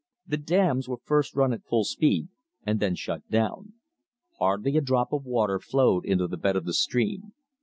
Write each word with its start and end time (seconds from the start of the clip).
The 0.25 0.37
dams 0.37 0.89
were 0.89 0.97
first 1.03 1.35
run 1.35 1.53
at 1.53 1.63
full 1.63 1.83
speed, 1.83 2.29
and 2.65 2.79
then 2.79 2.95
shut 2.95 3.29
down. 3.29 3.73
Hardly 4.39 4.75
a 4.75 4.81
drop 4.81 5.13
of 5.13 5.25
water 5.25 5.59
flowed 5.59 6.05
in 6.05 6.17
the 6.17 6.27
bed 6.39 6.55
of 6.55 6.65
the 6.65 6.73
stream. 6.73 7.33